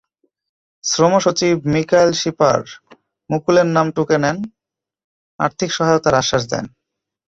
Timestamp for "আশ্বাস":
6.21-6.43